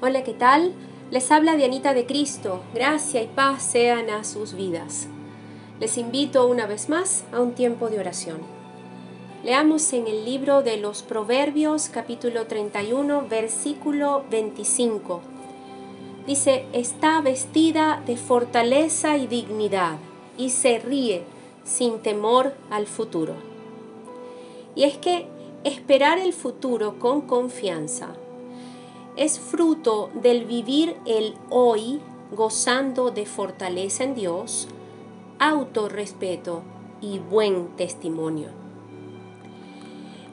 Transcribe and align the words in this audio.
Hola, 0.00 0.22
¿qué 0.22 0.32
tal? 0.32 0.74
Les 1.10 1.32
habla 1.32 1.56
Dianita 1.56 1.92
de 1.92 2.06
Cristo. 2.06 2.60
Gracia 2.72 3.20
y 3.20 3.26
paz 3.26 3.64
sean 3.64 4.10
a 4.10 4.22
sus 4.22 4.54
vidas. 4.54 5.08
Les 5.80 5.98
invito 5.98 6.46
una 6.46 6.66
vez 6.66 6.88
más 6.88 7.24
a 7.32 7.40
un 7.40 7.56
tiempo 7.56 7.88
de 7.88 7.98
oración. 7.98 8.38
Leamos 9.42 9.92
en 9.92 10.06
el 10.06 10.24
libro 10.24 10.62
de 10.62 10.76
los 10.76 11.02
Proverbios 11.02 11.88
capítulo 11.88 12.46
31 12.46 13.26
versículo 13.28 14.22
25. 14.30 15.20
Dice, 16.28 16.66
está 16.72 17.20
vestida 17.20 18.00
de 18.06 18.16
fortaleza 18.16 19.16
y 19.16 19.26
dignidad 19.26 19.98
y 20.36 20.50
se 20.50 20.78
ríe 20.78 21.24
sin 21.64 21.98
temor 21.98 22.54
al 22.70 22.86
futuro. 22.86 23.34
Y 24.76 24.84
es 24.84 24.96
que 24.96 25.26
esperar 25.64 26.20
el 26.20 26.32
futuro 26.32 27.00
con 27.00 27.22
confianza 27.22 28.14
es 29.18 29.40
fruto 29.40 30.10
del 30.14 30.44
vivir 30.44 30.94
el 31.04 31.34
hoy 31.50 32.00
gozando 32.30 33.10
de 33.10 33.26
fortaleza 33.26 34.04
en 34.04 34.14
Dios, 34.14 34.68
autorrespeto 35.40 36.62
y 37.00 37.18
buen 37.18 37.66
testimonio. 37.76 38.50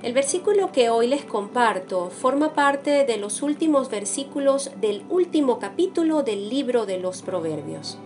El 0.03 0.13
versículo 0.13 0.71
que 0.71 0.91
hoy 0.91 1.07
les 1.07 1.25
comparto 1.25 2.11
forma 2.11 2.53
parte 2.53 3.05
de 3.05 3.17
los 3.17 3.41
últimos 3.41 3.89
versículos 3.89 4.69
del 4.79 5.03
último 5.09 5.57
capítulo 5.57 6.21
del 6.21 6.47
libro 6.49 6.85
de 6.85 6.99
los 6.99 7.23
Proverbios, 7.23 7.97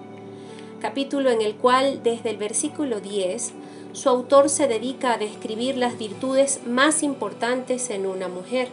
capítulo 0.80 1.30
en 1.30 1.42
el 1.42 1.56
cual 1.56 2.04
desde 2.04 2.30
el 2.30 2.38
versículo 2.38 3.02
10 3.02 3.52
su 3.92 4.08
autor 4.08 4.48
se 4.48 4.70
dedica 4.70 5.14
a 5.14 5.18
describir 5.18 5.76
las 5.76 5.98
virtudes 5.98 6.62
más 6.66 7.04
importantes 7.04 7.90
en 7.90 8.06
una 8.06 8.30
mujer 8.30 8.70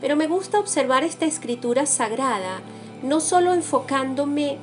pero 0.00 0.16
me 0.16 0.26
gusta 0.26 0.58
observar 0.58 1.04
esta 1.04 1.26
escritura 1.26 1.86
sagrada 1.86 2.60
no 3.02 3.20
solo 3.20 3.54
enfocándome 3.54 4.58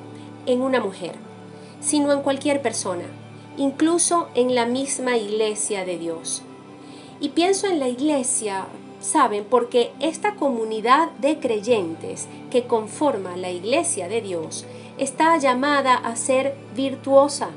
en 0.45 0.61
una 0.61 0.79
mujer, 0.79 1.15
sino 1.79 2.11
en 2.11 2.21
cualquier 2.21 2.61
persona, 2.61 3.05
incluso 3.57 4.29
en 4.35 4.55
la 4.55 4.65
misma 4.65 5.17
iglesia 5.17 5.85
de 5.85 5.97
Dios. 5.97 6.43
Y 7.19 7.29
pienso 7.29 7.67
en 7.67 7.79
la 7.79 7.87
iglesia, 7.87 8.67
¿saben? 8.99 9.43
Porque 9.43 9.91
esta 9.99 10.35
comunidad 10.35 11.11
de 11.19 11.39
creyentes 11.39 12.27
que 12.51 12.65
conforma 12.65 13.37
la 13.37 13.51
iglesia 13.51 14.07
de 14.07 14.21
Dios 14.21 14.65
está 14.97 15.37
llamada 15.37 15.95
a 15.95 16.15
ser 16.15 16.55
virtuosa, 16.75 17.49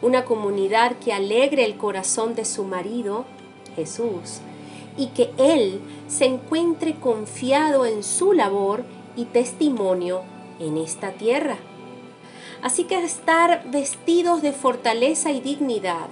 una 0.00 0.24
comunidad 0.24 0.96
que 0.98 1.12
alegre 1.12 1.64
el 1.64 1.76
corazón 1.76 2.34
de 2.34 2.44
su 2.44 2.64
marido, 2.64 3.24
Jesús, 3.76 4.40
y 4.98 5.06
que 5.06 5.30
Él 5.38 5.80
se 6.08 6.26
encuentre 6.26 6.96
confiado 6.96 7.86
en 7.86 8.02
su 8.02 8.32
labor 8.32 8.84
y 9.16 9.24
testimonio 9.24 10.22
en 10.58 10.76
esta 10.76 11.12
tierra. 11.12 11.56
Así 12.60 12.84
que 12.84 12.98
estar 13.02 13.62
vestidos 13.70 14.42
de 14.42 14.52
fortaleza 14.52 15.30
y 15.30 15.40
dignidad 15.40 16.08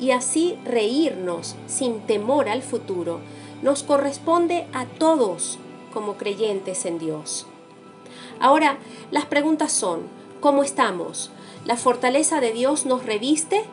y 0.00 0.12
así 0.12 0.58
reírnos 0.64 1.56
sin 1.66 2.00
temor 2.00 2.48
al 2.48 2.62
futuro 2.62 3.20
nos 3.62 3.82
corresponde 3.82 4.66
a 4.72 4.86
todos 4.86 5.58
como 5.92 6.16
creyentes 6.16 6.86
en 6.86 6.98
Dios. 6.98 7.46
Ahora, 8.40 8.78
las 9.10 9.26
preguntas 9.26 9.72
son, 9.72 10.04
¿cómo 10.40 10.62
estamos? 10.62 11.30
¿La 11.66 11.76
fortaleza 11.76 12.40
de 12.40 12.52
Dios 12.52 12.86
nos 12.86 13.04
reviste? 13.04 13.64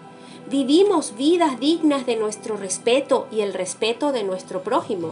Vivimos 0.49 1.15
vidas 1.17 1.59
dignas 1.59 2.05
de 2.05 2.15
nuestro 2.15 2.55
respeto 2.55 3.27
y 3.31 3.41
el 3.41 3.53
respeto 3.53 4.11
de 4.11 4.23
nuestro 4.23 4.63
prójimo. 4.63 5.11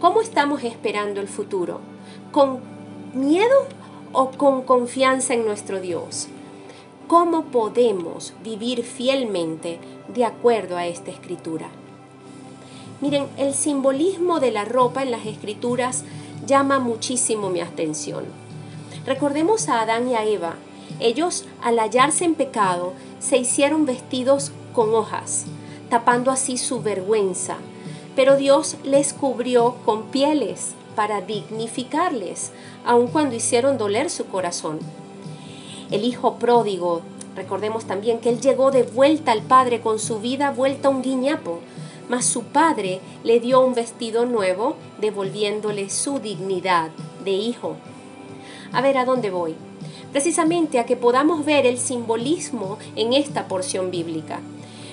¿Cómo 0.00 0.20
estamos 0.20 0.62
esperando 0.62 1.20
el 1.20 1.28
futuro? 1.28 1.80
¿Con 2.30 2.60
miedo 3.12 3.66
o 4.12 4.30
con 4.30 4.62
confianza 4.62 5.34
en 5.34 5.44
nuestro 5.44 5.80
Dios? 5.80 6.28
¿Cómo 7.08 7.46
podemos 7.46 8.32
vivir 8.42 8.84
fielmente 8.84 9.78
de 10.08 10.24
acuerdo 10.24 10.76
a 10.76 10.86
esta 10.86 11.10
escritura? 11.10 11.68
Miren, 13.00 13.26
el 13.36 13.54
simbolismo 13.54 14.38
de 14.38 14.52
la 14.52 14.64
ropa 14.64 15.02
en 15.02 15.10
las 15.10 15.26
escrituras 15.26 16.04
llama 16.46 16.78
muchísimo 16.78 17.50
mi 17.50 17.60
atención. 17.60 18.24
Recordemos 19.04 19.68
a 19.68 19.80
Adán 19.80 20.08
y 20.08 20.14
a 20.14 20.24
Eva. 20.24 20.54
Ellos, 21.00 21.44
al 21.62 21.80
hallarse 21.80 22.24
en 22.24 22.36
pecado, 22.36 22.92
se 23.22 23.36
hicieron 23.36 23.86
vestidos 23.86 24.52
con 24.72 24.94
hojas, 24.94 25.44
tapando 25.88 26.30
así 26.30 26.58
su 26.58 26.82
vergüenza. 26.82 27.56
Pero 28.16 28.36
Dios 28.36 28.76
les 28.84 29.12
cubrió 29.12 29.76
con 29.84 30.04
pieles 30.04 30.74
para 30.96 31.20
dignificarles, 31.20 32.50
aun 32.84 33.06
cuando 33.06 33.36
hicieron 33.36 33.78
doler 33.78 34.10
su 34.10 34.26
corazón. 34.26 34.80
El 35.90 36.04
hijo 36.04 36.34
pródigo, 36.34 37.02
recordemos 37.36 37.84
también 37.84 38.18
que 38.18 38.28
él 38.28 38.40
llegó 38.40 38.70
de 38.70 38.82
vuelta 38.82 39.32
al 39.32 39.42
padre 39.42 39.80
con 39.80 39.98
su 39.98 40.18
vida 40.18 40.50
vuelta 40.50 40.88
un 40.88 41.02
guiñapo, 41.02 41.60
mas 42.08 42.26
su 42.26 42.42
padre 42.42 43.00
le 43.24 43.40
dio 43.40 43.64
un 43.64 43.74
vestido 43.74 44.26
nuevo, 44.26 44.76
devolviéndole 45.00 45.88
su 45.88 46.18
dignidad 46.18 46.90
de 47.24 47.30
hijo. 47.30 47.76
A 48.72 48.82
ver, 48.82 48.98
¿a 48.98 49.04
dónde 49.04 49.30
voy? 49.30 49.54
Precisamente 50.12 50.78
a 50.78 50.86
que 50.86 50.96
podamos 50.96 51.44
ver 51.44 51.66
el 51.66 51.78
simbolismo 51.78 52.78
en 52.96 53.12
esta 53.12 53.48
porción 53.48 53.90
bíblica. 53.90 54.40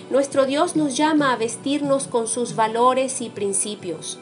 Nuestro 0.10 0.46
Dios 0.46 0.76
nos 0.76 0.98
llama 0.98 1.34
a 1.34 1.36
vestirnos 1.36 2.08
con 2.08 2.28
sus 2.28 2.56
valores 2.56 3.22
y 3.22 3.30
principios. 3.30 4.18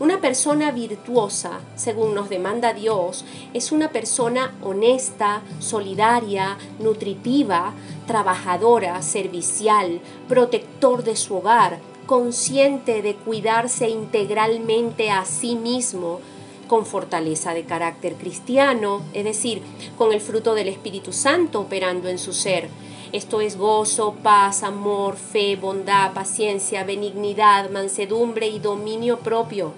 Una 0.00 0.20
persona 0.20 0.70
virtuosa, 0.70 1.58
según 1.74 2.14
nos 2.14 2.28
demanda 2.28 2.72
Dios, 2.72 3.24
es 3.52 3.72
una 3.72 3.90
persona 3.90 4.54
honesta, 4.62 5.42
solidaria, 5.58 6.56
nutritiva, 6.78 7.74
trabajadora, 8.06 9.02
servicial, 9.02 10.00
protector 10.28 11.02
de 11.02 11.16
su 11.16 11.36
hogar, 11.36 11.80
consciente 12.06 13.02
de 13.02 13.16
cuidarse 13.16 13.90
integralmente 13.90 15.10
a 15.10 15.24
sí 15.24 15.56
mismo, 15.56 16.20
con 16.68 16.86
fortaleza 16.86 17.54
de 17.54 17.64
carácter 17.64 18.14
cristiano, 18.14 19.02
es 19.14 19.24
decir, 19.24 19.62
con 19.96 20.12
el 20.12 20.20
fruto 20.20 20.54
del 20.54 20.68
Espíritu 20.68 21.12
Santo 21.12 21.60
operando 21.60 22.08
en 22.08 22.18
su 22.18 22.32
ser. 22.32 22.68
Esto 23.10 23.40
es 23.40 23.56
gozo, 23.56 24.14
paz, 24.22 24.62
amor, 24.62 25.16
fe, 25.16 25.56
bondad, 25.56 26.12
paciencia, 26.12 26.84
benignidad, 26.84 27.70
mansedumbre 27.70 28.46
y 28.48 28.58
dominio 28.58 29.18
propio. 29.18 29.72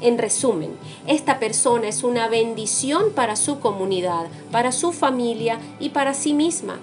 En 0.00 0.18
resumen, 0.18 0.76
esta 1.06 1.38
persona 1.38 1.88
es 1.88 2.02
una 2.02 2.28
bendición 2.28 3.12
para 3.14 3.36
su 3.36 3.60
comunidad, 3.60 4.26
para 4.50 4.72
su 4.72 4.92
familia 4.92 5.60
y 5.78 5.90
para 5.90 6.14
sí 6.14 6.34
misma. 6.34 6.80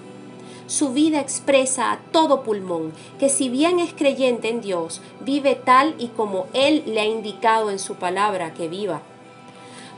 Su 0.66 0.94
vida 0.94 1.20
expresa 1.20 1.92
a 1.92 1.98
todo 2.10 2.42
pulmón 2.42 2.94
que 3.18 3.28
si 3.28 3.50
bien 3.50 3.78
es 3.78 3.92
creyente 3.92 4.48
en 4.48 4.62
Dios, 4.62 5.02
vive 5.20 5.54
tal 5.54 5.94
y 5.98 6.08
como 6.08 6.46
Él 6.54 6.82
le 6.86 7.00
ha 7.00 7.04
indicado 7.04 7.70
en 7.70 7.78
su 7.78 7.96
palabra 7.96 8.54
que 8.54 8.68
viva 8.68 9.02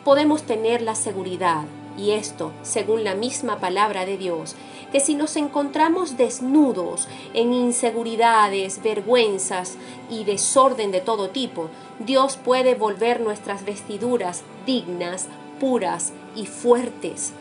podemos 0.05 0.43
tener 0.43 0.83
la 0.83 0.95
seguridad, 0.95 1.65
y 1.97 2.11
esto 2.13 2.53
según 2.63 3.05
la 3.05 3.15
misma 3.15 3.59
palabra 3.59 4.05
de 4.05 4.17
Dios, 4.17 4.57
que 4.93 5.01
si 5.01 5.15
nos 5.15 5.37
encontramos 5.37 6.17
desnudos 6.17 7.09
en 7.33 7.53
inseguridades, 7.53 8.83
vergüenzas 8.83 9.77
y 10.11 10.25
desorden 10.25 10.93
de 10.93 11.01
todo 11.01 11.31
tipo, 11.31 11.69
Dios 11.99 12.37
puede 12.37 12.75
volver 12.75 13.21
nuestras 13.21 13.65
vestiduras 13.65 14.43
dignas, 14.67 15.27
puras 15.59 16.13
y 16.37 16.47
fuertes. 16.47 17.33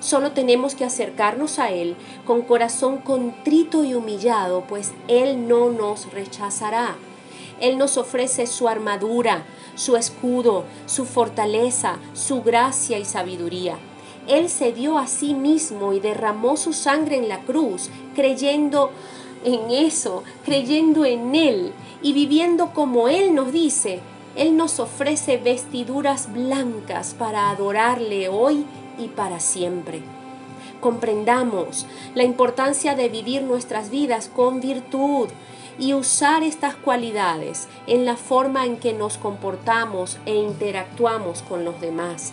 Solo 0.00 0.32
tenemos 0.32 0.74
que 0.74 0.84
acercarnos 0.84 1.58
a 1.58 1.70
Él 1.70 1.96
con 2.24 2.42
corazón 2.42 2.98
contrito 2.98 3.84
y 3.84 3.94
humillado, 3.94 4.64
pues 4.68 4.92
Él 5.08 5.48
no 5.48 5.70
nos 5.70 6.12
rechazará. 6.12 6.96
Él 7.60 7.78
nos 7.78 7.96
ofrece 7.96 8.46
su 8.46 8.68
armadura, 8.68 9.44
su 9.74 9.96
escudo, 9.96 10.64
su 10.86 11.04
fortaleza, 11.04 11.98
su 12.12 12.42
gracia 12.42 12.98
y 12.98 13.04
sabiduría. 13.04 13.76
Él 14.28 14.48
se 14.48 14.72
dio 14.72 14.98
a 14.98 15.06
sí 15.06 15.34
mismo 15.34 15.92
y 15.92 16.00
derramó 16.00 16.56
su 16.56 16.72
sangre 16.72 17.16
en 17.16 17.28
la 17.28 17.40
cruz, 17.40 17.90
creyendo 18.14 18.90
en 19.44 19.70
eso, 19.70 20.24
creyendo 20.44 21.04
en 21.04 21.34
Él 21.34 21.72
y 22.02 22.12
viviendo 22.12 22.72
como 22.72 23.08
Él 23.08 23.34
nos 23.34 23.52
dice. 23.52 24.00
Él 24.34 24.56
nos 24.56 24.80
ofrece 24.80 25.38
vestiduras 25.38 26.32
blancas 26.32 27.14
para 27.18 27.50
adorarle 27.50 28.28
hoy 28.28 28.66
y 28.98 29.08
para 29.08 29.40
siempre. 29.40 30.02
Comprendamos 30.80 31.86
la 32.14 32.24
importancia 32.24 32.94
de 32.94 33.08
vivir 33.08 33.42
nuestras 33.42 33.90
vidas 33.90 34.28
con 34.34 34.60
virtud, 34.60 35.28
y 35.78 35.94
usar 35.94 36.42
estas 36.42 36.74
cualidades 36.74 37.68
en 37.86 38.04
la 38.04 38.16
forma 38.16 38.64
en 38.64 38.76
que 38.76 38.92
nos 38.92 39.18
comportamos 39.18 40.18
e 40.26 40.34
interactuamos 40.34 41.42
con 41.42 41.64
los 41.64 41.80
demás. 41.80 42.32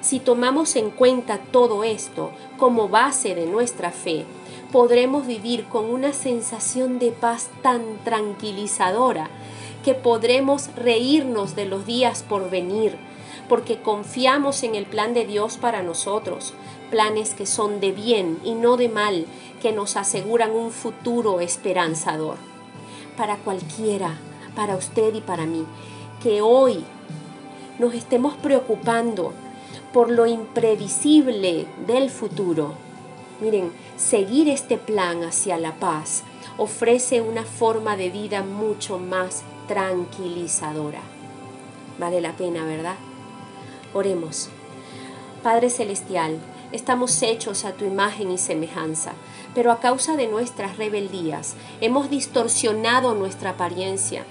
Si 0.00 0.18
tomamos 0.18 0.76
en 0.76 0.90
cuenta 0.90 1.38
todo 1.38 1.84
esto 1.84 2.30
como 2.56 2.88
base 2.88 3.34
de 3.34 3.46
nuestra 3.46 3.90
fe, 3.90 4.24
podremos 4.72 5.26
vivir 5.26 5.66
con 5.66 5.90
una 5.90 6.14
sensación 6.14 6.98
de 6.98 7.12
paz 7.12 7.50
tan 7.62 7.82
tranquilizadora 8.02 9.28
que 9.84 9.94
podremos 9.94 10.74
reírnos 10.74 11.54
de 11.54 11.66
los 11.66 11.84
días 11.84 12.22
por 12.22 12.48
venir, 12.48 12.96
porque 13.48 13.80
confiamos 13.82 14.62
en 14.62 14.74
el 14.74 14.86
plan 14.86 15.12
de 15.12 15.26
Dios 15.26 15.58
para 15.58 15.82
nosotros, 15.82 16.54
planes 16.90 17.34
que 17.34 17.46
son 17.46 17.80
de 17.80 17.92
bien 17.92 18.38
y 18.42 18.54
no 18.54 18.76
de 18.76 18.88
mal, 18.88 19.26
que 19.60 19.72
nos 19.72 19.96
aseguran 19.96 20.52
un 20.52 20.70
futuro 20.70 21.40
esperanzador. 21.40 22.49
Para 23.20 23.36
cualquiera, 23.36 24.16
para 24.56 24.76
usted 24.76 25.14
y 25.14 25.20
para 25.20 25.44
mí, 25.44 25.66
que 26.22 26.40
hoy 26.40 26.82
nos 27.78 27.92
estemos 27.92 28.32
preocupando 28.36 29.34
por 29.92 30.10
lo 30.10 30.24
imprevisible 30.24 31.66
del 31.86 32.08
futuro. 32.08 32.72
Miren, 33.42 33.72
seguir 33.98 34.48
este 34.48 34.78
plan 34.78 35.22
hacia 35.22 35.58
la 35.58 35.74
paz 35.74 36.22
ofrece 36.56 37.20
una 37.20 37.44
forma 37.44 37.98
de 37.98 38.08
vida 38.08 38.42
mucho 38.42 38.98
más 38.98 39.42
tranquilizadora. 39.68 41.02
Vale 41.98 42.22
la 42.22 42.32
pena, 42.32 42.64
¿verdad? 42.64 42.96
Oremos. 43.92 44.48
Padre 45.42 45.68
Celestial, 45.68 46.38
estamos 46.72 47.22
hechos 47.22 47.64
a 47.64 47.72
tu 47.72 47.84
imagen 47.84 48.30
y 48.30 48.38
semejanza, 48.38 49.12
pero 49.54 49.72
a 49.72 49.80
causa 49.80 50.16
de 50.16 50.26
nuestras 50.26 50.76
rebeldías 50.76 51.54
hemos 51.80 52.10
distorsionado 52.10 53.14
nuestra 53.14 53.50
apariencia. 53.50 54.24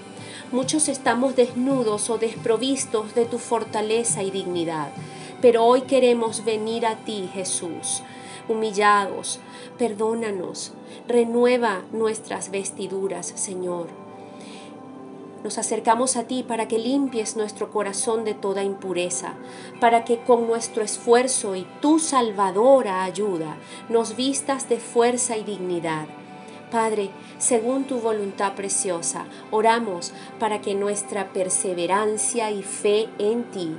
Muchos 0.52 0.88
estamos 0.88 1.36
desnudos 1.36 2.10
o 2.10 2.18
desprovistos 2.18 3.14
de 3.14 3.24
tu 3.24 3.38
fortaleza 3.38 4.22
y 4.22 4.30
dignidad, 4.30 4.90
pero 5.40 5.64
hoy 5.64 5.82
queremos 5.82 6.44
venir 6.44 6.86
a 6.86 6.96
ti, 6.96 7.28
Jesús, 7.32 8.02
humillados. 8.48 9.38
Perdónanos, 9.78 10.72
renueva 11.06 11.82
nuestras 11.92 12.50
vestiduras, 12.50 13.32
Señor. 13.36 14.09
Nos 15.42 15.56
acercamos 15.56 16.16
a 16.16 16.24
ti 16.24 16.42
para 16.42 16.68
que 16.68 16.78
limpies 16.78 17.34
nuestro 17.34 17.70
corazón 17.70 18.24
de 18.24 18.34
toda 18.34 18.62
impureza, 18.62 19.34
para 19.80 20.04
que 20.04 20.18
con 20.18 20.46
nuestro 20.46 20.82
esfuerzo 20.82 21.56
y 21.56 21.66
tu 21.80 21.98
salvadora 21.98 23.04
ayuda 23.04 23.56
nos 23.88 24.16
vistas 24.16 24.68
de 24.68 24.78
fuerza 24.78 25.38
y 25.38 25.44
dignidad. 25.44 26.06
Padre, 26.70 27.10
según 27.38 27.84
tu 27.84 28.00
voluntad 28.00 28.54
preciosa, 28.54 29.24
oramos 29.50 30.12
para 30.38 30.60
que 30.60 30.74
nuestra 30.74 31.32
perseverancia 31.32 32.50
y 32.50 32.62
fe 32.62 33.08
en 33.18 33.44
ti 33.44 33.74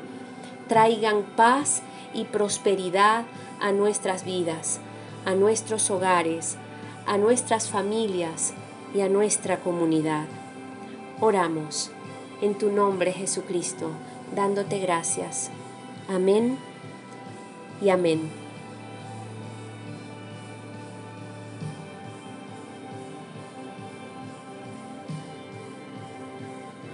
traigan 0.67 1.23
paz 1.35 1.83
y 2.13 2.25
prosperidad 2.25 3.25
a 3.61 3.71
nuestras 3.71 4.25
vidas, 4.25 4.79
a 5.25 5.35
nuestros 5.35 5.91
hogares, 5.91 6.57
a 7.05 7.17
nuestras 7.17 7.69
familias 7.69 8.53
y 8.95 9.01
a 9.01 9.09
nuestra 9.09 9.57
comunidad. 9.59 10.40
Oramos 11.23 11.91
en 12.41 12.57
tu 12.57 12.71
nombre 12.71 13.13
Jesucristo, 13.13 13.91
dándote 14.35 14.79
gracias. 14.79 15.51
Amén 16.09 16.57
y 17.79 17.89
amén. 17.89 18.40